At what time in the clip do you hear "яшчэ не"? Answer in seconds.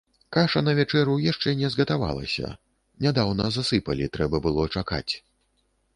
1.31-1.69